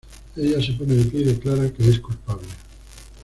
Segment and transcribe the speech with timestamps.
[0.35, 2.47] Ella se pone de pie y declara que es culpable.